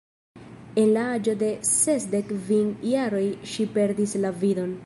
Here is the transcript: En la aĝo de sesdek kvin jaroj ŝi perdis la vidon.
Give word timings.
En 0.83 0.89
la 0.95 1.03
aĝo 1.17 1.35
de 1.43 1.51
sesdek 1.73 2.33
kvin 2.33 2.75
jaroj 2.95 3.25
ŝi 3.53 3.71
perdis 3.77 4.21
la 4.27 4.37
vidon. 4.45 4.79